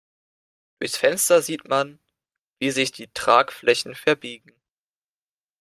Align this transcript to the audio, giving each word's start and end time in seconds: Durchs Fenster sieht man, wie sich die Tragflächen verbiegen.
Durchs 0.79 0.97
Fenster 0.97 1.43
sieht 1.43 1.67
man, 1.67 1.99
wie 2.57 2.71
sich 2.71 2.91
die 2.91 3.11
Tragflächen 3.13 3.93
verbiegen. 3.93 4.59